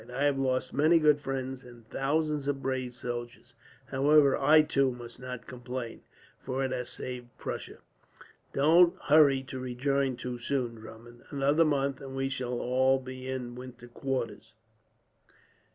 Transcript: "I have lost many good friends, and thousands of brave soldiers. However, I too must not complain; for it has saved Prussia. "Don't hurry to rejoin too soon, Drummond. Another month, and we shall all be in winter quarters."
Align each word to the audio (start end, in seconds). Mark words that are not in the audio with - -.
"I 0.11 0.23
have 0.23 0.39
lost 0.39 0.73
many 0.73 0.97
good 0.97 1.19
friends, 1.19 1.63
and 1.63 1.87
thousands 1.91 2.47
of 2.47 2.63
brave 2.63 2.93
soldiers. 2.95 3.53
However, 3.85 4.35
I 4.35 4.63
too 4.63 4.89
must 4.91 5.19
not 5.19 5.45
complain; 5.45 6.01
for 6.41 6.63
it 6.63 6.71
has 6.71 6.89
saved 6.89 7.37
Prussia. 7.37 7.77
"Don't 8.51 8.95
hurry 8.99 9.43
to 9.43 9.59
rejoin 9.59 10.15
too 10.17 10.39
soon, 10.39 10.73
Drummond. 10.73 11.21
Another 11.29 11.65
month, 11.65 12.01
and 12.01 12.15
we 12.15 12.29
shall 12.29 12.59
all 12.59 12.97
be 12.97 13.29
in 13.29 13.53
winter 13.53 13.87
quarters." 13.87 14.53